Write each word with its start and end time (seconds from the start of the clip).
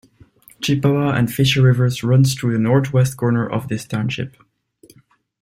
Chippewa 0.61 1.11
and 1.11 1.31
Fisher 1.31 1.61
Rivers 1.61 2.01
runs 2.03 2.33
through 2.33 2.53
the 2.53 2.57
NorthWest 2.57 3.15
corner 3.17 3.47
of 3.47 3.67
this 3.67 3.85
Township. 3.85 4.35